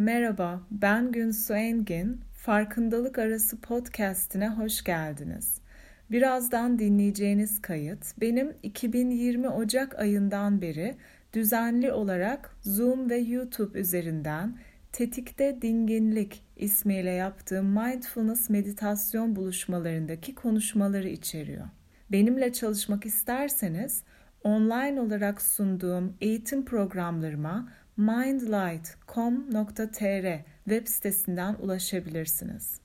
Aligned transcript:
Merhaba, 0.00 0.60
ben 0.70 1.12
Günsu 1.12 1.54
Engin. 1.54 2.20
Farkındalık 2.34 3.18
Arası 3.18 3.60
podcast'ine 3.60 4.48
hoş 4.48 4.84
geldiniz. 4.84 5.60
Birazdan 6.10 6.78
dinleyeceğiniz 6.78 7.62
kayıt 7.62 8.20
benim 8.20 8.54
2020 8.62 9.48
Ocak 9.48 9.98
ayından 9.98 10.62
beri 10.62 10.96
düzenli 11.32 11.92
olarak 11.92 12.56
Zoom 12.62 13.10
ve 13.10 13.16
YouTube 13.16 13.78
üzerinden 13.78 14.56
Tetikte 14.92 15.62
Dinginlik 15.62 16.42
ismiyle 16.56 17.10
yaptığım 17.10 17.66
mindfulness 17.66 18.50
meditasyon 18.50 19.36
buluşmalarındaki 19.36 20.34
konuşmaları 20.34 21.08
içeriyor. 21.08 21.66
Benimle 22.12 22.52
çalışmak 22.52 23.06
isterseniz 23.06 24.02
online 24.44 25.00
olarak 25.00 25.42
sunduğum 25.42 26.16
eğitim 26.20 26.64
programlarıma 26.64 27.68
mindlight.com.tr 28.00 30.44
web 30.64 30.86
sitesinden 30.86 31.54
ulaşabilirsiniz. 31.54 32.80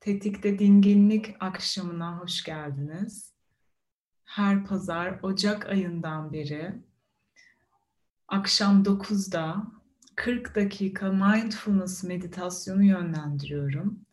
Tetikte 0.00 0.58
Dinginlik 0.58 1.36
akşamına 1.40 2.18
hoş 2.18 2.44
geldiniz. 2.44 3.32
Her 4.24 4.64
pazar 4.64 5.18
Ocak 5.22 5.66
ayından 5.66 6.32
beri 6.32 6.72
akşam 8.28 8.82
9'da 8.82 9.66
40 10.16 10.54
dakika 10.54 11.12
mindfulness 11.12 12.04
meditasyonu 12.04 12.84
yönlendiriyorum 12.84 14.09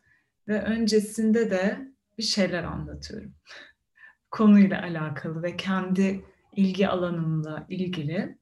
ve 0.48 0.62
öncesinde 0.62 1.50
de 1.50 1.88
bir 2.18 2.22
şeyler 2.22 2.64
anlatıyorum. 2.64 3.34
Konuyla 4.30 4.82
alakalı 4.82 5.42
ve 5.42 5.56
kendi 5.56 6.24
ilgi 6.56 6.88
alanımla 6.88 7.66
ilgili. 7.68 8.38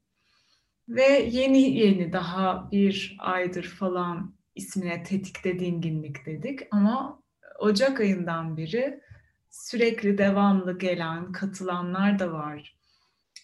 Ve 0.89 1.29
yeni 1.31 1.61
yeni 1.61 2.13
daha 2.13 2.71
bir 2.71 3.17
aydır 3.19 3.63
falan 3.63 4.35
ismine 4.55 5.03
tetikte 5.03 5.59
dinginlik 5.59 6.25
dedik 6.25 6.59
ama 6.71 7.23
Ocak 7.59 7.99
ayından 7.99 8.57
beri 8.57 9.01
sürekli 9.49 10.17
devamlı 10.17 10.79
gelen, 10.79 11.31
katılanlar 11.31 12.19
da 12.19 12.31
var. 12.31 12.77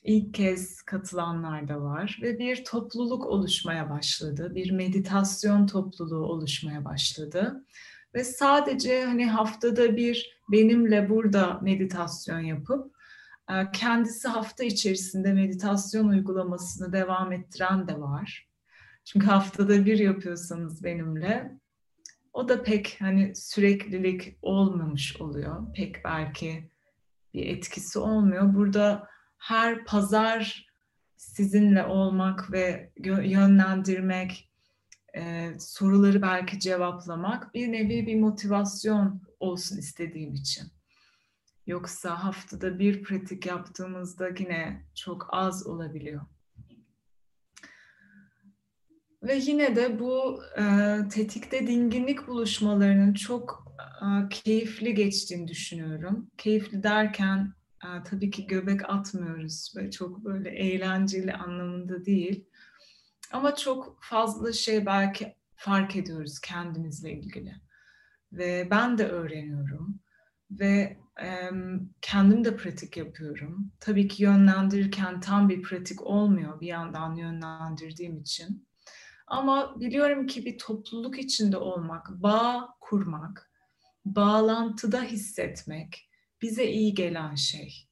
İlk 0.04 0.34
kez 0.34 0.82
katılanlar 0.82 1.68
da 1.68 1.82
var 1.82 2.20
ve 2.22 2.40
bir 2.40 2.66
topluluk 2.66 3.26
oluşmaya 3.26 3.90
başladı. 3.90 4.52
Bir 4.56 4.72
meditasyon 4.72 5.68
topluluğu 5.68 6.26
oluşmaya 6.26 6.86
başladı. 6.86 7.66
Ve 8.16 8.24
sadece 8.24 9.06
hani 9.06 9.30
haftada 9.30 9.98
bir 9.98 10.40
benimle 10.52 11.10
burada 11.10 11.60
meditasyon 11.62 12.40
yapıp 12.40 12.96
e, 13.50 13.72
kendisi 13.72 14.28
hafta 14.28 14.64
içerisinde 14.64 15.34
meditasyon 15.34 16.08
uygulamasını 16.08 16.94
devam 16.94 17.32
ettiren 17.32 17.88
de 17.88 18.00
var. 18.00 18.48
Çünkü 19.06 19.26
haftada 19.26 19.86
bir 19.86 20.00
yapıyorsanız 20.00 20.84
benimle 20.84 21.52
o 22.34 22.50
da 22.50 22.64
pek 22.64 22.98
hani 23.00 23.36
süreklilik 23.36 24.38
olmamış 24.42 25.22
oluyor. 25.22 25.74
Pek 25.74 26.06
belki 26.06 26.70
bir 27.34 27.46
etkisi 27.46 28.00
olmuyor. 28.00 28.54
Burada 28.54 29.08
her 29.38 29.86
pazar 29.86 30.68
sizinle 31.18 31.86
olmak 31.86 32.52
ve 32.52 32.92
yönlendirmek, 33.24 34.53
e, 35.18 35.52
soruları 35.60 36.22
belki 36.22 36.60
cevaplamak 36.60 37.54
bir 37.54 37.72
nevi 37.72 38.08
bir 38.08 38.20
motivasyon 38.20 39.22
olsun 39.40 39.78
istediğim 39.78 40.34
için. 40.34 40.68
Yoksa 41.68 42.24
haftada 42.24 42.80
bir 42.80 43.04
pratik 43.04 43.46
yaptığımızda 43.46 44.30
yine 44.40 44.86
çok 44.96 45.28
az 45.32 45.68
olabiliyor. 45.68 46.22
Ve 49.24 49.36
yine 49.36 49.76
de 49.76 50.00
bu 50.00 50.44
e, 50.58 50.98
tetikte 51.10 51.68
dinginlik 51.68 52.28
buluşmalarının 52.28 53.14
çok 53.14 53.74
e, 54.02 54.30
keyifli 54.30 54.94
geçtiğini 54.96 55.48
düşünüyorum. 55.48 56.32
Keyifli 56.38 56.84
derken 56.84 57.54
e, 57.84 58.04
tabii 58.04 58.32
ki 58.32 58.48
göbek 58.48 58.90
atmıyoruz 58.90 59.74
ve 59.78 59.92
çok 59.92 60.26
böyle 60.26 60.50
eğlenceli 60.50 61.34
anlamında 61.34 62.06
değil. 62.06 62.46
Ama 63.34 63.56
çok 63.56 63.98
fazla 64.02 64.54
şey 64.54 64.86
belki 64.86 65.36
fark 65.56 65.96
ediyoruz 65.96 66.40
kendimizle 66.40 67.12
ilgili. 67.12 67.56
Ve 68.32 68.68
ben 68.72 68.98
de 68.98 69.08
öğreniyorum. 69.08 70.00
Ve 70.52 70.98
e, 71.22 71.50
kendim 72.02 72.46
de 72.46 72.56
pratik 72.56 72.98
yapıyorum. 72.98 73.72
Tabii 73.80 74.08
ki 74.08 74.24
yönlendirirken 74.24 75.20
tam 75.20 75.50
bir 75.50 75.62
pratik 75.62 76.02
olmuyor 76.02 76.62
bir 76.62 76.68
yandan 76.68 77.16
yönlendirdiğim 77.16 78.18
için. 78.18 78.68
Ama 79.28 79.80
biliyorum 79.80 80.28
ki 80.28 80.46
bir 80.46 80.58
topluluk 80.58 81.20
içinde 81.20 81.58
olmak, 81.58 82.10
bağ 82.10 82.70
kurmak, 82.80 83.52
bağlantıda 84.06 85.02
hissetmek 85.02 86.10
bize 86.42 86.66
iyi 86.66 86.94
gelen 86.94 87.36
şey. 87.36 87.88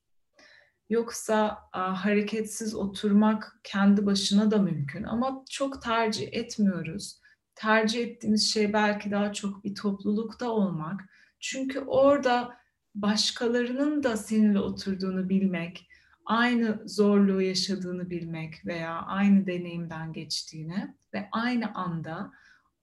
Yoksa 0.92 1.58
a, 1.74 2.06
hareketsiz 2.06 2.76
oturmak 2.76 3.60
kendi 3.64 4.06
başına 4.06 4.52
da 4.52 4.58
mümkün 4.58 5.04
ama 5.04 5.44
çok 5.50 5.82
tercih 5.82 6.28
etmiyoruz. 6.32 7.20
Tercih 7.56 8.04
ettiğimiz 8.04 8.54
şey 8.54 8.74
belki 8.74 9.12
daha 9.12 9.34
çok 9.34 9.64
bir 9.64 9.76
toplulukta 9.76 10.50
olmak. 10.50 11.02
Çünkü 11.40 11.80
orada 11.80 12.58
başkalarının 12.96 14.04
da 14.04 14.18
seninle 14.18 14.60
oturduğunu 14.60 15.30
bilmek, 15.30 15.88
aynı 16.26 16.84
zorluğu 16.86 17.42
yaşadığını 17.42 18.10
bilmek 18.10 18.66
veya 18.66 19.02
aynı 19.02 19.48
deneyimden 19.48 20.14
geçtiğini 20.14 20.96
ve 21.14 21.30
aynı 21.32 21.76
anda 21.76 22.32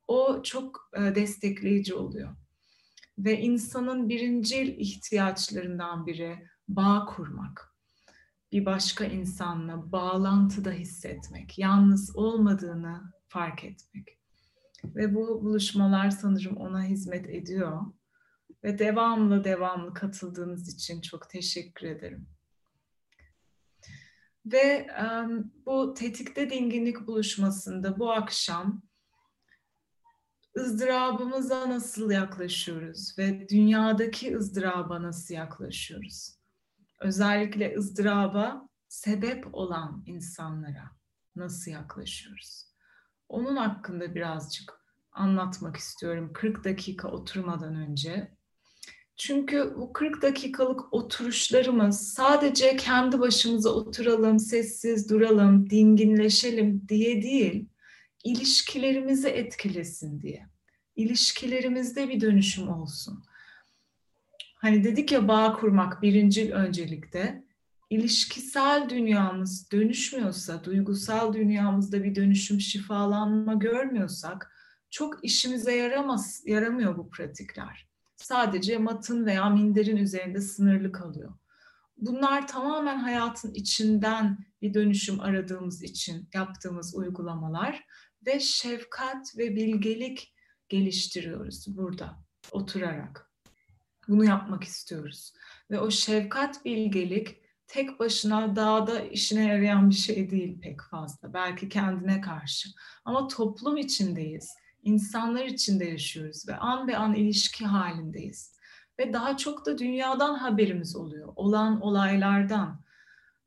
o 0.06 0.42
çok 0.42 0.90
e, 0.96 1.14
destekleyici 1.14 1.94
oluyor. 1.94 2.36
Ve 3.18 3.40
insanın 3.40 4.08
birincil 4.08 4.68
ihtiyaçlarından 4.78 6.06
biri 6.06 6.48
bağ 6.68 7.04
kurmak. 7.04 7.67
Bir 8.52 8.66
başka 8.66 9.04
insanla 9.04 9.92
bağlantıda 9.92 10.70
hissetmek, 10.70 11.58
yalnız 11.58 12.16
olmadığını 12.16 13.12
fark 13.28 13.64
etmek. 13.64 14.18
Ve 14.84 15.14
bu 15.14 15.42
buluşmalar 15.44 16.10
sanırım 16.10 16.56
ona 16.56 16.82
hizmet 16.82 17.28
ediyor. 17.28 17.82
Ve 18.64 18.78
devamlı 18.78 19.44
devamlı 19.44 19.94
katıldığınız 19.94 20.74
için 20.74 21.00
çok 21.00 21.30
teşekkür 21.30 21.86
ederim. 21.86 22.28
Ve 24.46 24.86
um, 25.02 25.52
bu 25.66 25.94
tetikte 25.94 26.50
dinginlik 26.50 27.06
buluşmasında 27.06 27.98
bu 27.98 28.12
akşam 28.12 28.82
ızdırabımıza 30.58 31.70
nasıl 31.70 32.10
yaklaşıyoruz 32.10 33.18
ve 33.18 33.48
dünyadaki 33.48 34.36
ızdıraba 34.36 35.02
nasıl 35.02 35.34
yaklaşıyoruz? 35.34 36.37
Özellikle 37.00 37.74
ızdıraba 37.76 38.68
sebep 38.88 39.54
olan 39.54 40.02
insanlara 40.06 40.90
nasıl 41.36 41.70
yaklaşıyoruz? 41.70 42.68
Onun 43.28 43.56
hakkında 43.56 44.14
birazcık 44.14 44.78
anlatmak 45.12 45.76
istiyorum 45.76 46.30
40 46.34 46.64
dakika 46.64 47.08
oturmadan 47.08 47.74
önce. 47.74 48.38
Çünkü 49.16 49.74
bu 49.76 49.92
40 49.92 50.22
dakikalık 50.22 50.94
oturuşlarımız 50.94 52.12
sadece 52.12 52.76
kendi 52.76 53.20
başımıza 53.20 53.70
oturalım, 53.70 54.38
sessiz 54.38 55.10
duralım, 55.10 55.70
dinginleşelim 55.70 56.88
diye 56.88 57.22
değil, 57.22 57.68
ilişkilerimizi 58.24 59.28
etkilesin 59.28 60.22
diye. 60.22 60.46
İlişkilerimizde 60.96 62.08
bir 62.08 62.20
dönüşüm 62.20 62.68
olsun. 62.68 63.24
Hani 64.58 64.84
dedik 64.84 65.12
ya 65.12 65.28
bağ 65.28 65.52
kurmak 65.52 66.02
birinci 66.02 66.52
öncelikte. 66.52 67.44
İlişkisel 67.90 68.88
dünyamız 68.88 69.72
dönüşmüyorsa, 69.72 70.64
duygusal 70.64 71.32
dünyamızda 71.32 72.04
bir 72.04 72.14
dönüşüm, 72.14 72.60
şifalanma 72.60 73.54
görmüyorsak 73.54 74.52
çok 74.90 75.24
işimize 75.24 75.76
yaramaz, 75.76 76.42
yaramıyor 76.46 76.96
bu 76.96 77.10
pratikler 77.10 77.88
sadece 78.22 78.78
matın 78.78 79.26
veya 79.26 79.50
minderin 79.50 79.96
üzerinde 79.96 80.40
sınırlı 80.40 80.92
kalıyor. 80.92 81.32
Bunlar 81.96 82.48
tamamen 82.48 82.98
hayatın 82.98 83.54
içinden 83.54 84.38
bir 84.62 84.74
dönüşüm 84.74 85.20
aradığımız 85.20 85.82
için 85.82 86.28
yaptığımız 86.34 86.94
uygulamalar 86.94 87.84
ve 88.26 88.40
şefkat 88.40 89.38
ve 89.38 89.56
bilgelik 89.56 90.34
geliştiriyoruz 90.68 91.76
burada 91.76 92.16
oturarak. 92.52 93.27
Bunu 94.08 94.24
yapmak 94.24 94.64
istiyoruz. 94.64 95.32
Ve 95.70 95.80
o 95.80 95.90
şefkat, 95.90 96.64
bilgelik 96.64 97.36
tek 97.66 98.00
başına 98.00 98.56
dağda 98.56 99.00
işine 99.00 99.46
yarayan 99.46 99.90
bir 99.90 99.94
şey 99.94 100.30
değil 100.30 100.60
pek 100.60 100.82
fazla. 100.82 101.34
Belki 101.34 101.68
kendine 101.68 102.20
karşı. 102.20 102.68
Ama 103.04 103.28
toplum 103.28 103.76
içindeyiz 103.76 104.48
insanlar 104.82 105.44
içinde 105.44 105.84
yaşıyoruz 105.84 106.48
ve 106.48 106.56
an 106.56 106.88
be 106.88 106.96
an 106.96 107.14
ilişki 107.14 107.66
halindeyiz. 107.66 108.58
ve 108.98 109.12
daha 109.12 109.36
çok 109.36 109.66
da 109.66 109.78
dünyadan 109.78 110.34
haberimiz 110.34 110.96
oluyor. 110.96 111.32
Olan 111.36 111.80
olaylardan. 111.80 112.80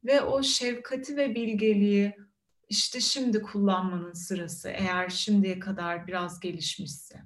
Ve 0.03 0.21
o 0.21 0.43
şefkati 0.43 1.17
ve 1.17 1.35
bilgeliği 1.35 2.17
işte 2.69 3.01
şimdi 3.01 3.41
kullanmanın 3.41 4.13
sırası 4.13 4.69
eğer 4.69 5.09
şimdiye 5.09 5.59
kadar 5.59 6.07
biraz 6.07 6.39
gelişmişse. 6.39 7.21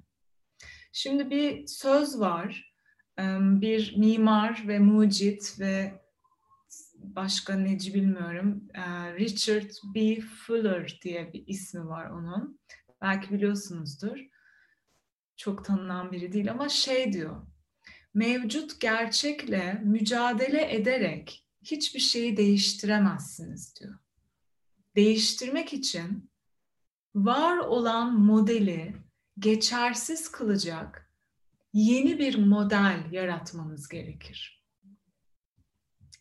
Şimdi 0.92 1.30
bir 1.30 1.66
söz 1.66 2.20
var. 2.20 2.65
Bir 3.60 3.96
mimar 3.96 4.64
ve 4.68 4.78
mucit 4.78 5.60
ve 5.60 6.02
başka 6.94 7.54
neci 7.54 7.94
bilmiyorum. 7.94 8.68
Richard 9.18 9.70
B. 9.94 10.20
Fuller 10.20 10.98
diye 11.02 11.32
bir 11.32 11.44
ismi 11.46 11.86
var 11.86 12.10
onun. 12.10 12.60
Belki 13.02 13.34
biliyorsunuzdur. 13.34 14.18
Çok 15.36 15.64
tanınan 15.64 16.12
biri 16.12 16.32
değil 16.32 16.50
ama 16.50 16.68
şey 16.68 17.12
diyor. 17.12 17.46
Mevcut 18.14 18.80
gerçekle 18.80 19.80
mücadele 19.84 20.74
ederek 20.74 21.46
hiçbir 21.62 22.00
şeyi 22.00 22.36
değiştiremezsiniz 22.36 23.74
diyor. 23.80 23.94
Değiştirmek 24.96 25.72
için 25.72 26.30
var 27.14 27.58
olan 27.58 28.20
modeli 28.20 28.94
geçersiz 29.38 30.32
kılacak 30.32 31.05
yeni 31.76 32.18
bir 32.18 32.38
model 32.38 33.04
yaratmanız 33.10 33.88
gerekir. 33.88 34.64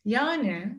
Yani 0.06 0.78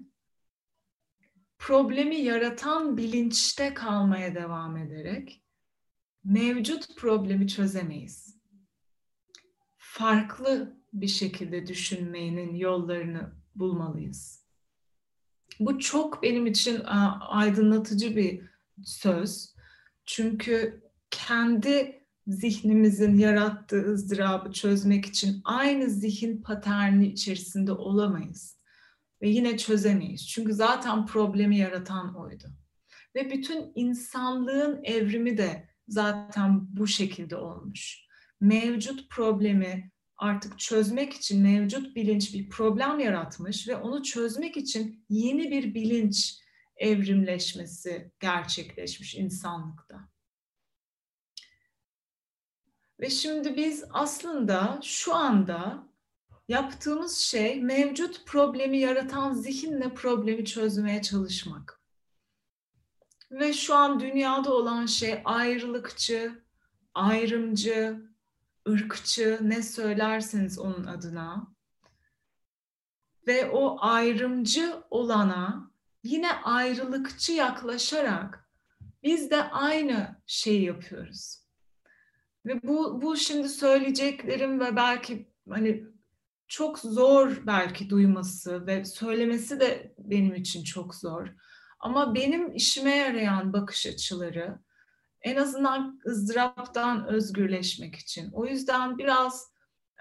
problemi 1.59 2.17
yaratan 2.17 2.97
bilinçte 2.97 3.75
kalmaya 3.75 4.35
devam 4.35 4.77
ederek 4.77 5.43
mevcut 6.25 6.97
problemi 6.97 7.49
çözemeyiz. 7.49 8.39
Farklı 9.77 10.77
bir 10.93 11.09
şekilde 11.09 11.67
düşünmenin 11.67 12.55
yollarını 12.55 13.33
bulmalıyız. 13.55 14.47
Bu 15.61 15.79
çok 15.79 16.23
benim 16.23 16.47
için 16.47 16.83
aydınlatıcı 17.21 18.17
bir 18.17 18.43
söz. 18.85 19.55
Çünkü 20.05 20.83
kendi 21.11 22.06
zihnimizin 22.27 23.19
yarattığı 23.19 23.93
ızdırabı 23.93 24.53
çözmek 24.53 25.07
için 25.07 25.41
aynı 25.45 25.91
zihin 25.91 26.43
paterni 26.43 27.07
içerisinde 27.07 27.73
olamayız. 27.73 28.57
Ve 29.23 29.29
yine 29.29 29.59
çözemeyiz. 29.59 30.29
Çünkü 30.29 30.53
zaten 30.53 31.07
problemi 31.07 31.59
yaratan 31.59 32.15
oydu. 32.15 32.45
Ve 33.15 33.31
bütün 33.31 33.73
insanlığın 33.75 34.85
evrimi 34.85 35.39
de 35.39 35.69
zaten 35.89 36.77
bu 36.77 36.87
şekilde 36.87 37.37
olmuş. 37.37 38.07
Mevcut 38.41 39.11
problemi 39.11 39.91
artık 40.17 40.59
çözmek 40.59 41.13
için 41.13 41.43
mevcut 41.43 41.97
bilinç 41.97 42.35
bir 42.35 42.49
problem 42.49 42.99
yaratmış 42.99 43.69
ve 43.69 43.77
onu 43.77 44.03
çözmek 44.03 44.57
için 44.57 45.05
yeni 45.09 45.51
bir 45.51 45.75
bilinç 45.75 46.41
evrimleşmesi 46.77 48.11
gerçekleşmiş 48.21 49.15
insanlıkta. 49.15 50.16
Ve 53.01 53.11
şimdi 53.11 53.57
biz 53.57 53.85
aslında 53.91 54.81
şu 54.83 55.15
anda 55.15 55.87
yaptığımız 56.49 57.19
şey 57.19 57.63
mevcut 57.63 58.27
problemi 58.27 58.79
yaratan 58.79 59.33
zihinle 59.33 59.95
problemi 59.95 60.45
çözmeye 60.45 61.03
çalışmak. 61.03 61.81
Ve 63.31 63.53
şu 63.53 63.75
an 63.75 64.01
dünyada 64.01 64.55
olan 64.55 64.87
şey 64.87 65.23
ayrılıkçı, 65.25 66.43
ayrımcı, 66.95 68.01
ırkçı 68.69 69.39
ne 69.43 69.63
söylerseniz 69.63 70.59
onun 70.59 70.85
adına 70.85 71.47
ve 73.27 73.51
o 73.51 73.77
ayrımcı 73.81 74.83
olana 74.91 75.71
yine 76.03 76.33
ayrılıkçı 76.33 77.33
yaklaşarak 77.33 78.49
biz 79.03 79.31
de 79.31 79.43
aynı 79.43 80.17
şeyi 80.27 80.65
yapıyoruz. 80.65 81.46
Ve 82.47 82.63
bu, 82.63 83.03
bu 83.03 83.17
şimdi 83.17 83.49
söyleyeceklerim 83.49 84.61
ve 84.61 84.77
belki 84.77 85.29
hani 85.51 85.85
çok 86.49 86.79
zor 86.79 87.43
belki 87.47 87.91
duyması 87.91 88.67
ve 88.67 88.85
söylemesi 88.85 89.61
de 89.61 89.95
benim 89.99 90.35
için 90.35 90.65
çok 90.65 90.95
zor. 90.95 91.29
Ama 91.81 92.15
benim 92.15 92.55
işime 92.55 92.97
yarayan 92.97 93.53
bakış 93.53 93.87
açıları 93.87 94.59
en 95.23 95.37
azından 95.37 96.01
ızdıraptan 96.07 97.07
özgürleşmek 97.07 97.97
için. 97.97 98.31
O 98.33 98.47
yüzden 98.47 98.99
biraz 98.99 99.53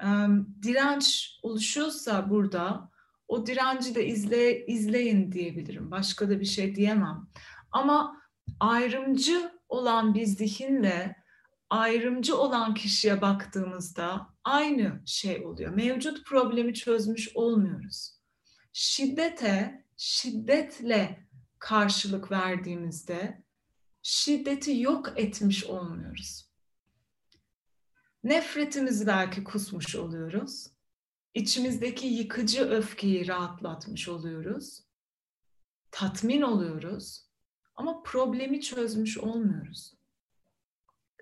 e, 0.02 0.08
direnç 0.62 1.38
oluşuyorsa 1.44 2.30
burada 2.30 2.90
o 3.28 3.46
direnci 3.46 3.96
de 3.96 4.08
izle, 4.08 4.66
izleyin 4.66 5.32
diyebilirim. 5.32 5.92
Başka 5.92 6.30
da 6.30 6.40
bir 6.40 6.46
şey 6.46 6.76
diyemem. 6.76 7.28
Ama 7.72 8.22
ayrımcı 8.60 9.52
olan 9.70 10.14
bir 10.14 10.26
zihinle 10.26 11.25
ayrımcı 11.70 12.38
olan 12.38 12.74
kişiye 12.74 13.22
baktığımızda 13.22 14.28
aynı 14.44 15.02
şey 15.06 15.46
oluyor. 15.46 15.74
Mevcut 15.74 16.26
problemi 16.26 16.74
çözmüş 16.74 17.36
olmuyoruz. 17.36 18.20
Şiddete, 18.74 19.86
şiddetle 19.98 21.28
karşılık 21.60 22.32
verdiğimizde 22.32 23.44
şiddeti 24.02 24.80
yok 24.80 25.14
etmiş 25.16 25.64
olmuyoruz. 25.64 26.50
Nefretimizi 28.24 29.08
belki 29.08 29.44
kusmuş 29.44 29.96
oluyoruz. 29.96 30.68
İçimizdeki 31.34 32.08
yıkıcı 32.08 32.70
öfkeyi 32.70 33.28
rahatlatmış 33.28 34.08
oluyoruz. 34.10 34.84
Tatmin 35.92 36.42
oluyoruz. 36.42 37.26
Ama 37.76 38.04
problemi 38.04 38.62
çözmüş 38.62 39.18
olmuyoruz. 39.18 39.94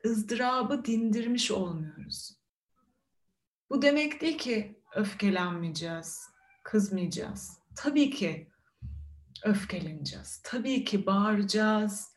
Izdırabı 0.05 0.85
dindirmiş 0.85 1.51
olmuyoruz. 1.51 2.37
Bu 3.69 3.81
demek 3.81 4.21
değil 4.21 4.37
ki 4.37 4.81
öfkelenmeyeceğiz, 4.95 6.29
kızmayacağız. 6.63 7.57
Tabii 7.75 8.09
ki 8.09 8.47
öfkeleneceğiz. 9.43 10.41
Tabii 10.43 10.83
ki 10.83 11.05
bağıracağız, 11.05 12.13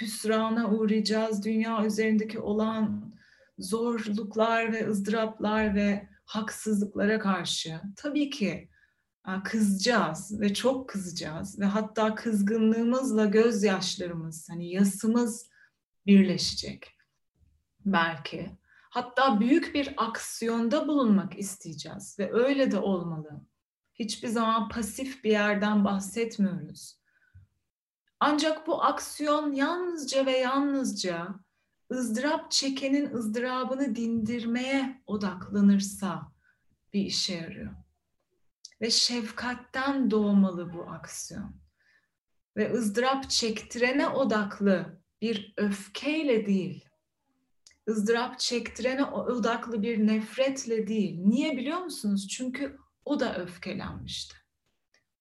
hüsrana 0.00 0.70
uğrayacağız. 0.70 1.44
Dünya 1.44 1.84
üzerindeki 1.84 2.38
olan 2.38 3.14
zorluklar 3.58 4.72
ve 4.72 4.88
ızdıraplar 4.88 5.74
ve 5.74 6.08
haksızlıklara 6.24 7.18
karşı 7.18 7.80
tabii 7.96 8.30
ki 8.30 8.70
kızacağız 9.44 10.40
ve 10.40 10.54
çok 10.54 10.88
kızacağız 10.88 11.60
ve 11.60 11.64
hatta 11.64 12.14
kızgınlığımızla 12.14 13.24
gözyaşlarımız 13.24 14.48
hani 14.50 14.70
yasımız 14.70 15.50
birleşecek 16.06 16.99
belki. 17.84 18.58
Hatta 18.90 19.40
büyük 19.40 19.74
bir 19.74 19.94
aksiyonda 19.96 20.88
bulunmak 20.88 21.38
isteyeceğiz 21.38 22.18
ve 22.18 22.32
öyle 22.32 22.70
de 22.70 22.78
olmalı. 22.78 23.40
Hiçbir 23.94 24.28
zaman 24.28 24.68
pasif 24.68 25.24
bir 25.24 25.30
yerden 25.30 25.84
bahsetmiyoruz. 25.84 27.00
Ancak 28.20 28.66
bu 28.66 28.82
aksiyon 28.82 29.52
yalnızca 29.52 30.26
ve 30.26 30.36
yalnızca 30.36 31.28
ızdırap 31.92 32.50
çekenin 32.50 33.14
ızdırabını 33.14 33.96
dindirmeye 33.96 35.02
odaklanırsa 35.06 36.32
bir 36.92 37.00
işe 37.00 37.34
yarıyor. 37.34 37.74
Ve 38.80 38.90
şefkatten 38.90 40.10
doğmalı 40.10 40.72
bu 40.72 40.82
aksiyon. 40.82 41.56
Ve 42.56 42.72
ızdırap 42.72 43.30
çektirene 43.30 44.08
odaklı 44.08 45.00
bir 45.22 45.54
öfkeyle 45.56 46.46
değil, 46.46 46.89
ızdırap 47.90 48.38
çektirene 48.38 49.04
odaklı 49.04 49.82
bir 49.82 50.06
nefretle 50.06 50.86
değil. 50.86 51.18
Niye 51.18 51.56
biliyor 51.56 51.78
musunuz? 51.78 52.28
Çünkü 52.28 52.78
o 53.04 53.20
da 53.20 53.36
öfkelenmişti. 53.36 54.36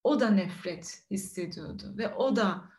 O 0.04 0.20
da 0.20 0.30
nefret 0.30 1.04
hissediyordu 1.12 1.94
ve 1.98 2.14
o 2.14 2.36
da 2.36 2.70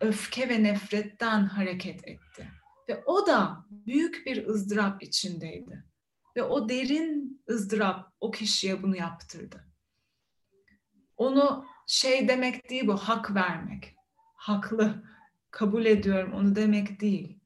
öfke 0.00 0.48
ve 0.48 0.62
nefretten 0.62 1.44
hareket 1.44 2.08
etti. 2.08 2.48
Ve 2.88 3.04
o 3.06 3.26
da 3.26 3.66
büyük 3.70 4.26
bir 4.26 4.46
ızdırap 4.46 5.02
içindeydi. 5.02 5.84
Ve 6.36 6.42
o 6.42 6.68
derin 6.68 7.42
ızdırap 7.50 8.12
o 8.20 8.30
kişiye 8.30 8.82
bunu 8.82 8.96
yaptırdı. 8.96 9.64
Onu 11.16 11.66
şey 11.86 12.28
demek 12.28 12.70
değil 12.70 12.86
bu, 12.86 12.96
hak 12.96 13.34
vermek. 13.34 13.94
Haklı, 14.34 15.02
kabul 15.50 15.84
ediyorum 15.84 16.32
onu 16.32 16.56
demek 16.56 17.00
değil. 17.00 17.41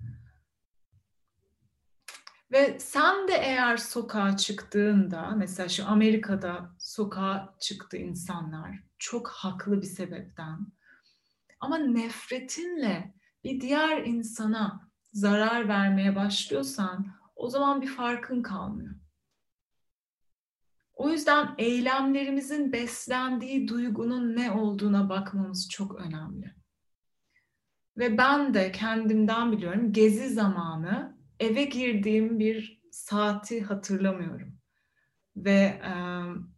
Ve 2.52 2.78
sen 2.80 3.28
de 3.28 3.32
eğer 3.32 3.76
sokağa 3.76 4.36
çıktığında, 4.36 5.30
mesela 5.30 5.68
şu 5.68 5.86
Amerika'da 5.86 6.70
sokağa 6.78 7.54
çıktı 7.60 7.96
insanlar 7.96 8.78
çok 8.98 9.28
haklı 9.28 9.82
bir 9.82 9.86
sebepten 9.86 10.66
ama 11.60 11.78
nefretinle 11.78 13.14
bir 13.44 13.60
diğer 13.60 14.04
insana 14.04 14.90
zarar 15.12 15.68
vermeye 15.68 16.16
başlıyorsan 16.16 17.06
o 17.36 17.48
zaman 17.48 17.82
bir 17.82 17.86
farkın 17.86 18.42
kalmıyor. 18.42 18.94
O 20.94 21.10
yüzden 21.10 21.54
eylemlerimizin 21.58 22.72
beslendiği 22.72 23.68
duygunun 23.68 24.36
ne 24.36 24.50
olduğuna 24.50 25.08
bakmamız 25.08 25.68
çok 25.68 25.94
önemli. 25.94 26.54
Ve 27.96 28.18
ben 28.18 28.54
de 28.54 28.72
kendimden 28.72 29.52
biliyorum 29.52 29.92
gezi 29.92 30.28
zamanı 30.28 31.15
eve 31.40 31.64
girdiğim 31.64 32.38
bir 32.38 32.82
saati 32.90 33.62
hatırlamıyorum. 33.62 34.58
Ve 35.36 35.80
e, 35.84 35.92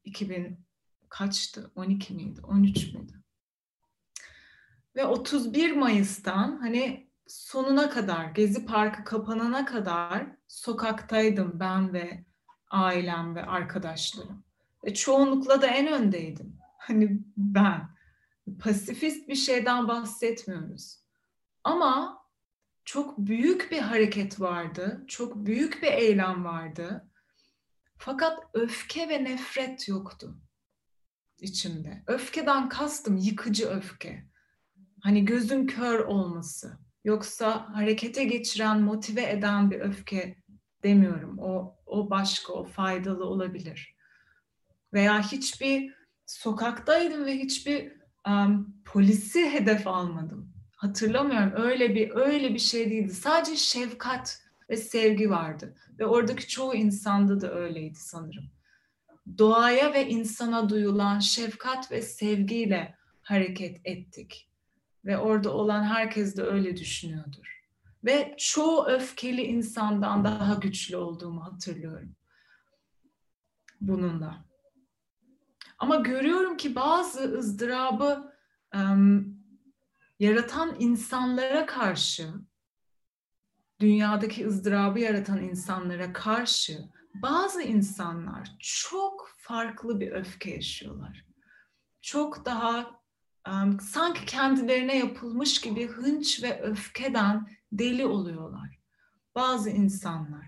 2000 0.05 0.67
kaçtı? 1.09 1.71
12 1.75 2.15
miydi? 2.15 2.41
13 2.43 2.95
müydü? 2.95 3.23
Ve 4.97 5.05
31 5.05 5.73
Mayıs'tan 5.73 6.57
hani 6.61 7.11
sonuna 7.27 7.91
kadar, 7.91 8.25
Gezi 8.25 8.67
Parkı 8.67 9.05
kapanana 9.05 9.65
kadar 9.65 10.27
sokaktaydım 10.49 11.61
ben 11.61 11.93
ve 11.93 12.25
ailem 12.71 13.35
ve 13.35 13.47
arkadaşlarım. 13.47 14.45
Ve 14.85 14.95
çoğunlukla 14.95 15.63
da 15.63 15.67
en 15.67 15.87
öndeydim. 15.87 16.59
Hani 16.79 17.23
ben. 17.37 17.89
Pasifist 18.59 19.29
bir 19.29 19.35
şeyden 19.35 19.89
bahsetmiyoruz. 19.89 21.01
Ama 21.65 22.23
çok 22.89 23.19
büyük 23.19 23.71
bir 23.71 23.79
hareket 23.79 24.41
vardı. 24.41 25.05
Çok 25.09 25.37
büyük 25.37 25.83
bir 25.83 25.93
eylem 25.93 26.45
vardı. 26.45 27.09
Fakat 27.97 28.39
öfke 28.55 29.09
ve 29.09 29.25
nefret 29.25 29.89
yoktu 29.89 30.39
içimde. 31.41 32.03
Öfkeden 32.07 32.69
kastım 32.69 33.17
yıkıcı 33.17 33.69
öfke. 33.69 34.25
Hani 35.01 35.25
gözün 35.25 35.67
kör 35.67 35.99
olması. 35.99 36.79
Yoksa 37.05 37.75
harekete 37.75 38.25
geçiren, 38.25 38.81
motive 38.81 39.31
eden 39.31 39.71
bir 39.71 39.81
öfke 39.81 40.37
demiyorum. 40.83 41.39
O, 41.39 41.77
o 41.87 42.11
başka, 42.11 42.53
o 42.53 42.65
faydalı 42.65 43.25
olabilir. 43.25 43.97
Veya 44.93 45.23
hiçbir 45.23 45.95
sokaktaydım 46.27 47.25
ve 47.25 47.39
hiçbir 47.39 47.93
um, 48.29 48.83
polisi 48.85 49.51
hedef 49.51 49.87
almadım. 49.87 50.58
Hatırlamıyorum. 50.79 51.53
Öyle 51.57 51.95
bir 51.95 52.11
öyle 52.11 52.55
bir 52.55 52.59
şey 52.59 52.91
değildi. 52.91 53.15
Sadece 53.15 53.57
şefkat 53.57 54.43
ve 54.71 54.77
sevgi 54.77 55.31
vardı. 55.31 55.75
Ve 55.99 56.07
oradaki 56.07 56.49
çoğu 56.49 56.75
insanda 56.75 57.41
da 57.41 57.55
öyleydi 57.55 57.99
sanırım. 57.99 58.51
Doğaya 59.39 59.93
ve 59.93 60.09
insana 60.09 60.69
duyulan 60.69 61.19
şefkat 61.19 61.93
ve 61.93 62.03
sevgiyle 62.03 62.95
hareket 63.23 63.81
ettik. 63.85 64.51
Ve 65.05 65.19
orada 65.19 65.53
olan 65.53 65.85
herkes 65.85 66.37
de 66.37 66.43
öyle 66.43 66.77
düşünüyordur. 66.77 67.63
Ve 68.05 68.35
çoğu 68.39 68.87
öfkeli 68.87 69.43
insandan 69.43 70.25
daha 70.25 70.55
güçlü 70.55 70.97
olduğumu 70.97 71.45
hatırlıyorum. 71.45 72.17
Bununla. 73.81 74.45
Ama 75.79 75.97
görüyorum 75.97 76.57
ki 76.57 76.75
bazı 76.75 77.39
ızdırabı 77.39 78.33
um, 78.75 79.38
yaratan 80.19 80.77
insanlara 80.79 81.67
karşı, 81.67 82.35
dünyadaki 83.81 84.47
ızdırabı 84.47 85.01
yaratan 85.01 85.43
insanlara 85.43 86.13
karşı 86.13 86.89
bazı 87.15 87.63
insanlar 87.63 88.57
çok 88.61 89.35
farklı 89.37 90.01
bir 90.01 90.13
öfke 90.13 90.51
yaşıyorlar. 90.51 91.25
Çok 92.01 92.45
daha 92.45 93.01
um, 93.49 93.81
sanki 93.81 94.27
kendilerine 94.27 94.99
yapılmış 94.99 95.61
gibi 95.61 95.87
hınç 95.87 96.43
ve 96.43 96.63
öfkeden 96.63 97.49
deli 97.73 98.07
oluyorlar. 98.07 98.79
Bazı 99.35 99.71
insanlar. 99.71 100.47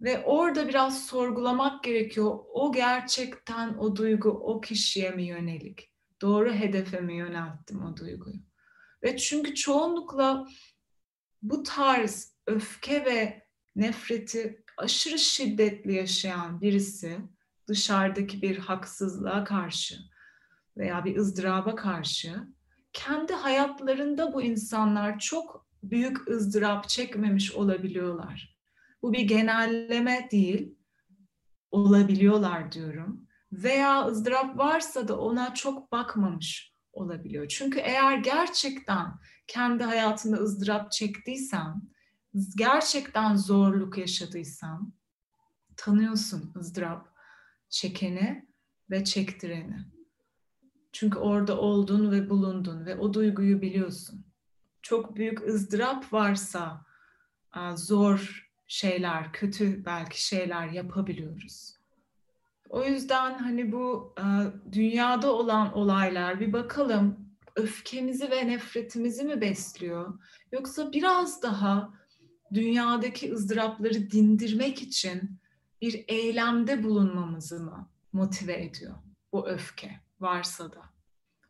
Ve 0.00 0.24
orada 0.24 0.68
biraz 0.68 1.06
sorgulamak 1.06 1.84
gerekiyor. 1.84 2.38
O 2.52 2.72
gerçekten 2.72 3.74
o 3.74 3.96
duygu 3.96 4.28
o 4.28 4.60
kişiye 4.60 5.10
mi 5.10 5.22
yönelik? 5.22 5.93
Doğru 6.22 6.52
hedefe 6.52 7.00
mi 7.00 7.16
yönelttim 7.16 7.84
o 7.84 7.96
duyguyu? 7.96 8.36
Ve 9.02 9.16
çünkü 9.16 9.54
çoğunlukla 9.54 10.46
bu 11.42 11.62
tarz 11.62 12.34
öfke 12.46 13.04
ve 13.04 13.46
nefreti 13.76 14.64
aşırı 14.76 15.18
şiddetli 15.18 15.94
yaşayan 15.94 16.60
birisi 16.60 17.18
dışarıdaki 17.68 18.42
bir 18.42 18.58
haksızlığa 18.58 19.44
karşı 19.44 19.94
veya 20.76 21.04
bir 21.04 21.16
ızdıraba 21.16 21.74
karşı 21.74 22.48
kendi 22.92 23.32
hayatlarında 23.32 24.32
bu 24.32 24.42
insanlar 24.42 25.18
çok 25.18 25.66
büyük 25.82 26.28
ızdırap 26.28 26.88
çekmemiş 26.88 27.52
olabiliyorlar. 27.52 28.58
Bu 29.02 29.12
bir 29.12 29.22
genelleme 29.22 30.28
değil, 30.32 30.78
olabiliyorlar 31.70 32.72
diyorum. 32.72 33.23
Veya 33.62 34.06
ızdırap 34.06 34.58
varsa 34.58 35.08
da 35.08 35.18
ona 35.18 35.54
çok 35.54 35.92
bakmamış 35.92 36.74
olabiliyor. 36.92 37.48
Çünkü 37.48 37.78
eğer 37.78 38.18
gerçekten 38.18 39.14
kendi 39.46 39.84
hayatında 39.84 40.36
ızdırap 40.36 40.92
çektiysen, 40.92 41.82
gerçekten 42.56 43.36
zorluk 43.36 43.98
yaşadıysan, 43.98 44.92
tanıyorsun 45.76 46.52
ızdırap 46.56 47.08
çekeni 47.68 48.48
ve 48.90 49.04
çektireni. 49.04 49.78
Çünkü 50.92 51.18
orada 51.18 51.58
oldun 51.58 52.10
ve 52.10 52.30
bulundun 52.30 52.86
ve 52.86 52.96
o 52.96 53.14
duyguyu 53.14 53.62
biliyorsun. 53.62 54.26
Çok 54.82 55.16
büyük 55.16 55.48
ızdırap 55.48 56.12
varsa 56.12 56.86
zor 57.74 58.50
şeyler, 58.66 59.32
kötü 59.32 59.84
belki 59.84 60.26
şeyler 60.26 60.68
yapabiliyoruz. 60.68 61.83
O 62.74 62.84
yüzden 62.84 63.38
hani 63.38 63.72
bu 63.72 64.14
dünyada 64.72 65.32
olan 65.32 65.72
olaylar 65.72 66.40
bir 66.40 66.52
bakalım 66.52 67.28
öfkemizi 67.56 68.30
ve 68.30 68.48
nefretimizi 68.48 69.24
mi 69.24 69.40
besliyor? 69.40 70.18
Yoksa 70.52 70.92
biraz 70.92 71.42
daha 71.42 71.94
dünyadaki 72.54 73.32
ızdırapları 73.32 74.10
dindirmek 74.10 74.82
için 74.82 75.38
bir 75.82 76.04
eylemde 76.08 76.84
bulunmamızı 76.84 77.60
mı 77.60 77.88
motive 78.12 78.64
ediyor 78.64 78.94
bu 79.32 79.48
öfke 79.48 80.00
varsa 80.20 80.72
da? 80.72 80.82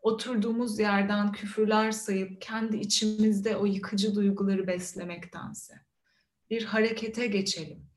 Oturduğumuz 0.02 0.78
yerden 0.78 1.32
küfürler 1.32 1.92
sayıp 1.92 2.40
kendi 2.42 2.76
içimizde 2.76 3.56
o 3.56 3.66
yıkıcı 3.66 4.14
duyguları 4.14 4.66
beslemektense 4.66 5.74
bir 6.50 6.64
harekete 6.64 7.26
geçelim. 7.26 7.93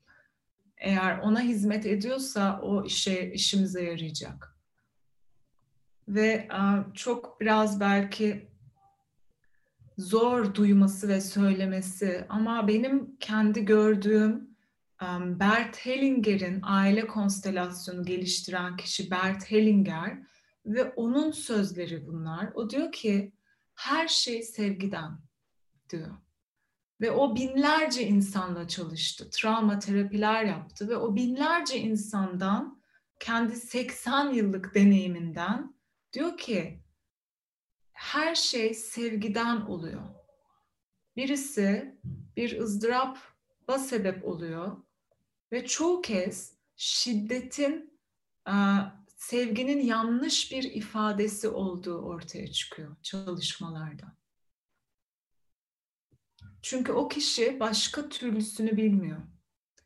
Eğer 0.80 1.18
ona 1.18 1.40
hizmet 1.40 1.86
ediyorsa 1.86 2.60
o 2.62 2.84
işe 2.84 3.30
işimize 3.30 3.82
yarayacak. 3.82 4.56
Ve 6.08 6.48
çok 6.94 7.40
biraz 7.40 7.80
belki 7.80 8.48
zor 9.98 10.54
duyması 10.54 11.08
ve 11.08 11.20
söylemesi 11.20 12.26
ama 12.28 12.68
benim 12.68 13.16
kendi 13.16 13.64
gördüğüm 13.64 14.48
Bert 15.40 15.86
Hellinger'in 15.86 16.60
aile 16.62 17.06
konstelasyonu 17.06 18.04
geliştiren 18.04 18.76
kişi 18.76 19.10
Bert 19.10 19.50
Hellinger 19.50 20.18
ve 20.66 20.84
onun 20.84 21.30
sözleri 21.30 22.06
bunlar. 22.06 22.50
O 22.54 22.70
diyor 22.70 22.92
ki 22.92 23.32
her 23.74 24.08
şey 24.08 24.42
sevgiden 24.42 25.18
diyor. 25.90 26.10
Ve 27.00 27.10
o 27.10 27.34
binlerce 27.34 28.02
insanla 28.02 28.68
çalıştı. 28.68 29.30
Travma 29.30 29.78
terapiler 29.78 30.44
yaptı 30.44 30.88
ve 30.88 30.96
o 30.96 31.16
binlerce 31.16 31.78
insandan 31.78 32.82
kendi 33.20 33.56
80 33.56 34.30
yıllık 34.30 34.74
deneyiminden 34.74 35.74
diyor 36.12 36.38
ki 36.38 36.82
her 37.92 38.34
şey 38.34 38.74
sevgiden 38.74 39.60
oluyor. 39.60 40.02
Birisi 41.16 41.98
bir 42.36 42.60
ızdırapa 42.60 43.78
sebep 43.78 44.24
oluyor 44.24 44.76
ve 45.52 45.66
çoğu 45.66 46.02
kez 46.02 46.58
şiddetin 46.76 48.00
sevginin 49.16 49.80
yanlış 49.80 50.52
bir 50.52 50.62
ifadesi 50.62 51.48
olduğu 51.48 51.98
ortaya 51.98 52.52
çıkıyor 52.52 52.96
çalışmalarda. 53.02 54.17
Çünkü 56.62 56.92
o 56.92 57.08
kişi 57.08 57.60
başka 57.60 58.08
türlüsünü 58.08 58.76
bilmiyor. 58.76 59.18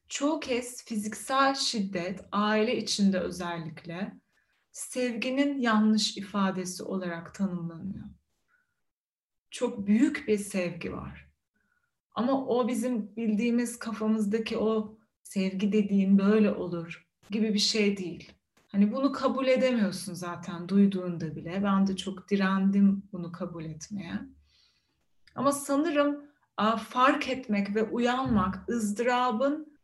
Çoğu 0.09 0.41
kez 0.41 0.85
fiziksel 0.85 1.55
şiddet, 1.55 2.21
aile 2.33 2.77
içinde 2.77 3.19
özellikle 3.19 4.13
sevginin 4.73 5.61
yanlış 5.61 6.17
ifadesi 6.17 6.83
olarak 6.83 7.35
tanımlanıyor. 7.35 8.05
Çok 9.51 9.87
büyük 9.87 10.29
bir 10.29 10.39
sevgi 10.39 10.93
var. 10.93 11.33
Ama 12.15 12.47
o 12.47 12.69
bizim 12.69 13.17
bildiğimiz 13.17 13.79
kafamızdaki 13.79 14.59
o 14.59 14.99
sevgi 15.23 15.73
dediğin 15.73 16.19
böyle 16.19 16.51
olur 16.51 17.09
gibi 17.31 17.55
bir 17.55 17.59
şey 17.59 17.97
değil. 17.97 18.33
Hani 18.69 18.93
bunu 18.93 19.13
kabul 19.13 19.47
edemiyorsun 19.47 20.15
zaten 20.15 20.69
duyduğunda 20.69 21.37
bile. 21.37 21.61
Ben 21.65 21.87
de 21.87 21.97
çok 21.97 22.31
direndim 22.31 23.03
bunu 23.13 23.33
kabul 23.33 23.65
etmeye. 23.65 24.21
Ama 25.35 25.53
sanırım 25.53 26.32
fark 26.77 27.29
etmek 27.29 27.75
ve 27.75 27.83
uyanmak 27.83 28.69
ızdırabın 28.69 29.79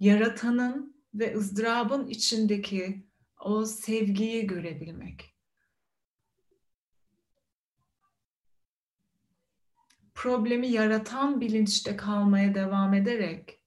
yaratanın 0.00 1.04
ve 1.14 1.36
ızdırabın 1.36 2.06
içindeki 2.06 3.06
o 3.40 3.64
sevgiyi 3.64 4.46
görebilmek. 4.46 5.36
Problemi 10.14 10.68
yaratan 10.68 11.40
bilinçte 11.40 11.96
kalmaya 11.96 12.54
devam 12.54 12.94
ederek 12.94 13.60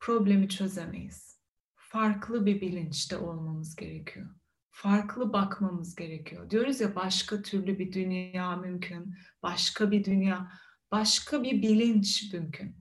problemi 0.00 0.48
çözemeyiz. 0.48 1.40
Farklı 1.74 2.46
bir 2.46 2.60
bilinçte 2.60 3.16
olmamız 3.16 3.76
gerekiyor. 3.76 4.26
Farklı 4.70 5.32
bakmamız 5.32 5.94
gerekiyor. 5.94 6.50
Diyoruz 6.50 6.80
ya 6.80 6.96
başka 6.96 7.42
türlü 7.42 7.78
bir 7.78 7.92
dünya 7.92 8.56
mümkün, 8.56 9.14
başka 9.42 9.90
bir 9.90 10.04
dünya, 10.04 10.52
başka 10.94 11.42
bir 11.42 11.62
bilinç 11.62 12.32
mümkün 12.32 12.76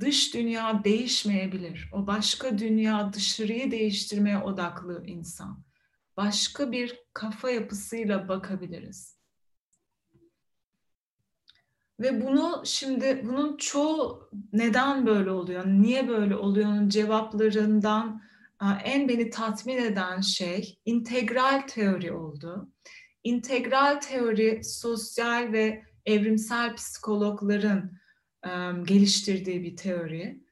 dış 0.00 0.34
dünya 0.34 0.84
değişmeyebilir. 0.84 1.90
O 1.92 2.06
başka 2.06 2.58
dünya 2.58 3.12
dışarıyı 3.12 3.70
değiştirmeye 3.70 4.38
odaklı 4.38 5.04
insan. 5.06 5.62
Başka 6.16 6.72
bir 6.72 6.98
kafa 7.14 7.50
yapısıyla 7.50 8.28
bakabiliriz. 8.28 9.18
Ve 12.00 12.26
bunu 12.26 12.62
şimdi 12.64 13.22
bunun 13.24 13.56
çoğu 13.56 14.30
neden 14.52 15.06
böyle 15.06 15.30
oluyor, 15.30 15.66
niye 15.66 16.08
böyle 16.08 16.36
oluyor'nun 16.36 16.88
cevaplarından 16.88 18.22
en 18.84 19.08
beni 19.08 19.30
tatmin 19.30 19.76
eden 19.76 20.20
şey 20.20 20.78
integral 20.84 21.62
teori 21.68 22.12
oldu. 22.12 22.68
İntegral 23.24 24.00
teori 24.00 24.64
sosyal 24.64 25.52
ve 25.52 25.91
evrimsel 26.06 26.74
psikologların 26.74 27.98
geliştirdiği 28.84 29.62
bir 29.62 29.76
teori. 29.76 30.42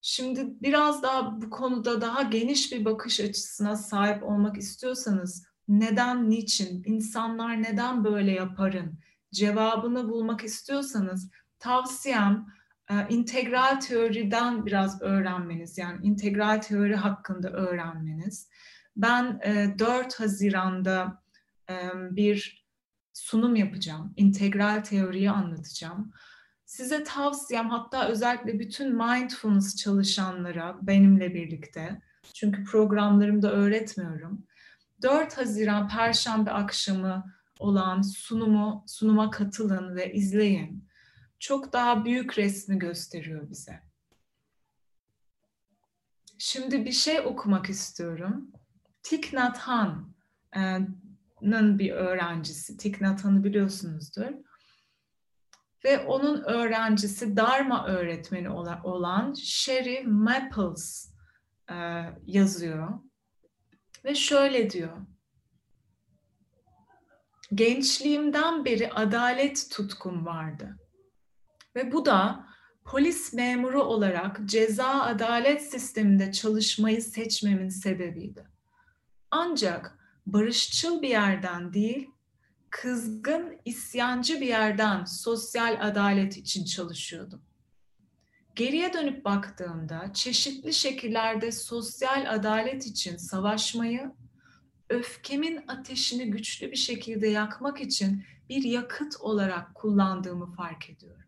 Şimdi 0.00 0.46
biraz 0.62 1.02
daha 1.02 1.40
bu 1.40 1.50
konuda 1.50 2.00
daha 2.00 2.22
geniş 2.22 2.72
bir 2.72 2.84
bakış 2.84 3.20
açısına 3.20 3.76
sahip 3.76 4.22
olmak 4.22 4.58
istiyorsanız 4.58 5.46
neden, 5.68 6.30
niçin, 6.30 6.82
insanlar 6.86 7.62
neden 7.62 8.04
böyle 8.04 8.30
yaparın 8.30 8.98
cevabını 9.32 10.08
bulmak 10.08 10.44
istiyorsanız 10.44 11.30
tavsiyem 11.58 12.46
integral 13.08 13.80
teoriden 13.80 14.66
biraz 14.66 15.02
öğrenmeniz 15.02 15.78
yani 15.78 16.06
integral 16.06 16.60
teori 16.60 16.96
hakkında 16.96 17.50
öğrenmeniz. 17.50 18.48
Ben 18.96 19.40
4 19.78 20.20
Haziran'da 20.20 21.22
bir 22.10 22.61
sunum 23.12 23.56
yapacağım. 23.56 24.14
integral 24.16 24.84
teoriyi 24.84 25.30
anlatacağım. 25.30 26.12
Size 26.64 27.04
tavsiyem 27.04 27.70
hatta 27.70 28.08
özellikle 28.08 28.58
bütün 28.58 28.96
mindfulness 28.96 29.76
çalışanlara 29.76 30.78
benimle 30.82 31.34
birlikte 31.34 32.02
çünkü 32.34 32.64
programlarımda 32.64 33.52
öğretmiyorum. 33.52 34.46
4 35.02 35.38
Haziran 35.38 35.88
Perşembe 35.88 36.50
akşamı 36.50 37.34
olan 37.58 38.02
sunumu 38.02 38.84
sunuma 38.86 39.30
katılın 39.30 39.96
ve 39.96 40.12
izleyin. 40.12 40.88
Çok 41.38 41.72
daha 41.72 42.04
büyük 42.04 42.38
resmi 42.38 42.78
gösteriyor 42.78 43.50
bize. 43.50 43.80
Şimdi 46.38 46.84
bir 46.84 46.92
şey 46.92 47.20
okumak 47.20 47.70
istiyorum. 47.70 48.50
Thich 49.02 49.34
Nhat 49.34 49.58
Hanh'ın 51.42 51.78
bir 51.78 51.90
öğrencisi. 51.90 52.76
Thich 52.76 53.00
Nhat 53.00 53.24
Hanh'ı 53.24 53.44
biliyorsunuzdur 53.44 54.32
ve 55.84 55.98
onun 55.98 56.42
öğrencisi 56.42 57.36
Dharma 57.36 57.86
öğretmeni 57.86 58.50
olan 58.84 59.34
Sherry 59.34 60.02
Maples 60.04 61.12
e, 61.70 61.74
yazıyor. 62.26 62.88
Ve 64.04 64.14
şöyle 64.14 64.70
diyor. 64.70 65.06
Gençliğimden 67.54 68.64
beri 68.64 68.90
adalet 68.90 69.70
tutkum 69.70 70.26
vardı. 70.26 70.76
Ve 71.76 71.92
bu 71.92 72.06
da 72.06 72.46
polis 72.84 73.32
memuru 73.32 73.82
olarak 73.82 74.40
ceza 74.44 74.88
adalet 74.88 75.70
sisteminde 75.70 76.32
çalışmayı 76.32 77.02
seçmemin 77.02 77.68
sebebiydi. 77.68 78.44
Ancak 79.30 79.98
barışçıl 80.26 81.02
bir 81.02 81.08
yerden 81.08 81.72
değil, 81.72 82.10
kızgın, 82.70 83.60
isyancı 83.64 84.40
bir 84.40 84.46
yerden 84.46 85.04
sosyal 85.04 85.78
adalet 85.80 86.36
için 86.36 86.64
çalışıyordum. 86.64 87.42
Geriye 88.56 88.92
dönüp 88.92 89.24
baktığımda 89.24 90.12
çeşitli 90.14 90.74
şekillerde 90.74 91.52
sosyal 91.52 92.34
adalet 92.34 92.86
için 92.86 93.16
savaşmayı, 93.16 94.12
öfkemin 94.88 95.64
ateşini 95.68 96.30
güçlü 96.30 96.70
bir 96.70 96.76
şekilde 96.76 97.28
yakmak 97.28 97.80
için 97.80 98.24
bir 98.48 98.62
yakıt 98.62 99.16
olarak 99.20 99.74
kullandığımı 99.74 100.52
fark 100.52 100.90
ediyorum. 100.90 101.22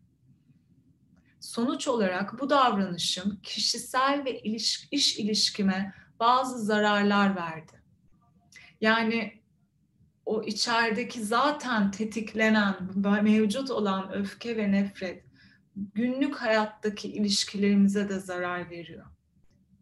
Sonuç 1.41 1.89
olarak 1.89 2.41
bu 2.41 2.51
davranışım 2.51 3.41
kişisel 3.43 4.25
ve 4.25 4.41
iş 4.41 5.19
ilişkime 5.19 5.95
bazı 6.21 6.59
zararlar 6.59 7.37
verdi. 7.37 7.84
Yani 8.85 9.33
o 10.27 10.43
içerideki 10.43 11.25
zaten 11.25 11.91
tetiklenen, 11.91 12.77
mevcut 13.23 13.71
olan 13.71 14.13
öfke 14.13 14.57
ve 14.57 14.73
nefret 14.73 15.25
günlük 15.77 16.37
hayattaki 16.37 17.09
ilişkilerimize 17.13 18.09
de 18.09 18.21
zarar 18.21 18.71
veriyor. 18.71 19.07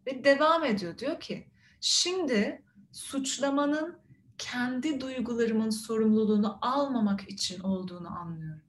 Ve 0.07 0.23
devam 0.23 0.63
ediyor 0.63 0.97
diyor 0.97 1.19
ki 1.19 1.47
şimdi 1.81 2.63
suçlamanın 2.91 3.97
kendi 4.37 5.01
duygularımın 5.01 5.69
sorumluluğunu 5.69 6.57
almamak 6.61 7.29
için 7.29 7.59
olduğunu 7.59 8.19
anlıyorum. 8.19 8.63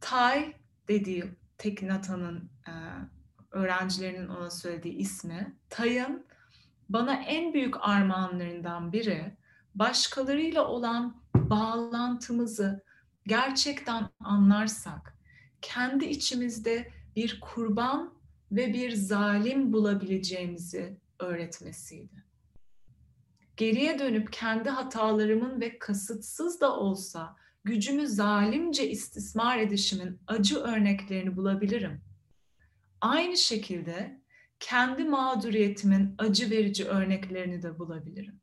Tay 0.00 0.56
dediği 0.88 1.24
Teknata'nın 1.58 2.50
e, 2.68 2.72
öğrencilerinin 3.50 4.28
ona 4.28 4.50
söylediği 4.50 4.94
ismi, 4.94 5.56
Tay'ın 5.70 6.31
bana 6.88 7.14
en 7.14 7.54
büyük 7.54 7.74
armağanlarından 7.80 8.92
biri 8.92 9.36
başkalarıyla 9.74 10.66
olan 10.68 11.22
bağlantımızı 11.34 12.82
gerçekten 13.26 14.08
anlarsak, 14.20 15.16
kendi 15.62 16.04
içimizde 16.04 16.90
bir 17.16 17.40
kurban 17.40 18.14
ve 18.52 18.72
bir 18.72 18.90
zalim 18.90 19.72
bulabileceğimizi 19.72 20.96
öğretmesiydi. 21.18 22.24
Geriye 23.56 23.98
dönüp 23.98 24.32
kendi 24.32 24.68
hatalarımın 24.68 25.60
ve 25.60 25.78
kasıtsız 25.78 26.60
da 26.60 26.76
olsa 26.76 27.36
gücümü 27.64 28.06
zalimce 28.06 28.90
istismar 28.90 29.58
edişimin 29.58 30.20
acı 30.26 30.58
örneklerini 30.58 31.36
bulabilirim. 31.36 32.00
Aynı 33.00 33.36
şekilde 33.36 34.21
kendi 34.62 35.04
mağduriyetimin 35.04 36.14
acı 36.18 36.50
verici 36.50 36.84
örneklerini 36.84 37.62
de 37.62 37.78
bulabilirim 37.78 38.40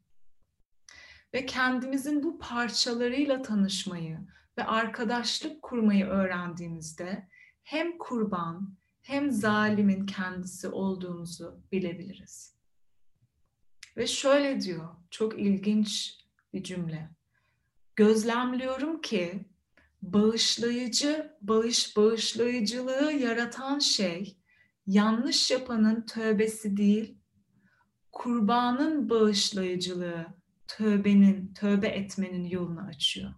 ve 1.33 1.45
kendimizin 1.45 2.23
bu 2.23 2.39
parçalarıyla 2.39 3.41
tanışmayı 3.41 4.19
ve 4.57 4.63
arkadaşlık 4.63 5.61
kurmayı 5.61 6.05
öğrendiğimizde 6.05 7.27
hem 7.63 7.97
kurban 7.97 8.77
hem 9.01 9.31
zalimin 9.31 10.05
kendisi 10.05 10.67
olduğumuzu 10.67 11.61
bilebiliriz. 11.71 12.55
Ve 13.97 14.07
şöyle 14.07 14.61
diyor, 14.61 14.89
çok 15.11 15.39
ilginç 15.39 16.19
bir 16.53 16.63
cümle. 16.63 17.09
Gözlemliyorum 17.95 19.01
ki 19.01 19.45
bağışlayıcı, 20.01 21.37
bağış 21.41 21.97
bağışlayıcılığı 21.97 23.11
yaratan 23.11 23.79
şey 23.79 24.38
yanlış 24.89 25.51
yapanın 25.51 26.01
tövbesi 26.01 26.77
değil, 26.77 27.17
kurbanın 28.11 29.09
bağışlayıcılığı 29.09 30.25
tövbenin, 30.67 31.53
tövbe 31.53 31.87
etmenin 31.87 32.45
yolunu 32.45 32.81
açıyor. 32.81 33.33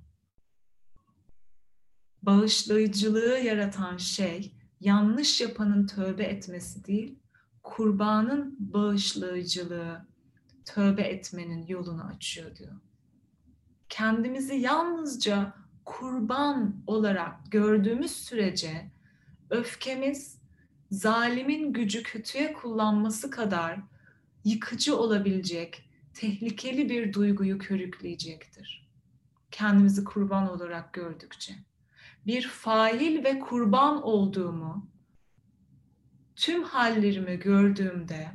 Bağışlayıcılığı 2.21 3.37
yaratan 3.37 3.97
şey 3.97 4.55
yanlış 4.79 5.41
yapanın 5.41 5.87
tövbe 5.87 6.23
etmesi 6.23 6.85
değil, 6.85 7.19
kurbanın 7.63 8.55
bağışlayıcılığı 8.59 10.07
tövbe 10.65 11.01
etmenin 11.01 11.67
yolunu 11.67 12.03
açıyor 12.03 12.55
diyor. 12.55 12.75
Kendimizi 13.89 14.55
yalnızca 14.55 15.53
kurban 15.85 16.83
olarak 16.87 17.51
gördüğümüz 17.51 18.11
sürece 18.11 18.91
öfkemiz 19.49 20.40
zalimin 20.91 21.73
gücü 21.73 22.03
kötüye 22.03 22.53
kullanması 22.53 23.31
kadar 23.31 23.79
yıkıcı 24.43 24.97
olabilecek 24.97 25.89
tehlikeli 26.13 26.89
bir 26.89 27.13
duyguyu 27.13 27.57
körükleyecektir. 27.57 28.89
Kendimizi 29.51 30.03
kurban 30.03 30.49
olarak 30.49 30.93
gördükçe. 30.93 31.55
Bir 32.27 32.47
fail 32.47 33.23
ve 33.23 33.39
kurban 33.39 34.03
olduğumu 34.03 34.89
tüm 36.35 36.63
hallerimi 36.63 37.39
gördüğümde 37.39 38.31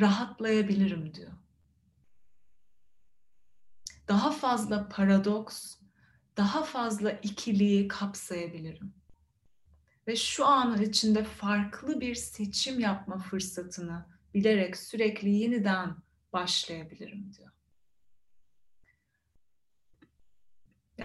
rahatlayabilirim 0.00 1.14
diyor. 1.14 1.32
Daha 4.08 4.30
fazla 4.30 4.88
paradoks, 4.88 5.78
daha 6.36 6.62
fazla 6.62 7.10
ikiliği 7.10 7.88
kapsayabilirim. 7.88 8.97
Ve 10.08 10.16
şu 10.16 10.46
anın 10.46 10.82
içinde 10.82 11.24
farklı 11.24 12.00
bir 12.00 12.14
seçim 12.14 12.80
yapma 12.80 13.18
fırsatını 13.18 14.06
bilerek 14.34 14.76
sürekli 14.76 15.30
yeniden 15.30 15.96
başlayabilirim 16.32 17.32
diyor. 17.38 17.50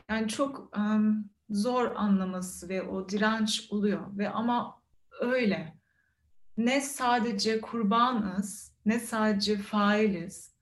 Yani 0.10 0.28
çok 0.28 0.78
um, 0.78 1.30
zor 1.50 1.96
anlaması 1.96 2.70
ve 2.70 2.82
o 2.82 3.10
direnç 3.10 3.68
oluyor 3.70 4.18
ve 4.18 4.30
ama 4.30 4.82
öyle. 5.22 5.78
Ne 6.58 6.82
sadece 6.82 7.62
kurbanız, 7.62 8.74
ne 8.86 9.00
sadece 9.00 9.58
failiz. 9.58 10.56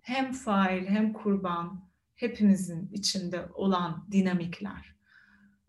Hem 0.00 0.32
fail 0.32 0.86
hem 0.86 1.12
kurban 1.12 1.90
hepimizin 2.14 2.88
içinde 2.92 3.48
olan 3.54 4.08
dinamikler. 4.12 4.95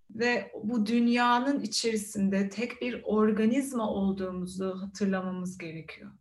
Ve 0.09 0.51
bu 0.63 0.85
dünyanın 0.85 1.59
içerisinde 1.59 2.49
tek 2.49 2.81
bir 2.81 3.01
organizma 3.03 3.89
olduğumuzu 3.89 4.81
hatırlamamız 4.81 5.57
gerekiyor. 5.57 6.11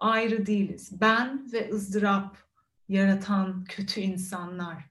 Ayrı 0.00 0.46
değiliz. 0.46 1.00
Ben 1.00 1.52
ve 1.52 1.70
ızdırap 1.72 2.36
yaratan 2.88 3.64
kötü 3.64 4.00
insanlar 4.00 4.84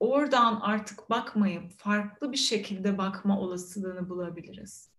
oradan 0.00 0.60
artık 0.60 1.10
bakmayıp 1.10 1.72
farklı 1.72 2.32
bir 2.32 2.36
şekilde 2.36 2.98
bakma 2.98 3.40
olasılığını 3.40 4.08
bulabiliriz. 4.08 4.95